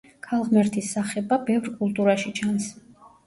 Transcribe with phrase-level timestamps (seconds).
[0.27, 2.73] ქალღმერთის სახება ბევრ კულტურაში ჩანს.